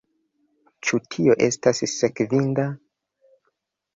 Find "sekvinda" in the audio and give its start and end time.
1.93-2.65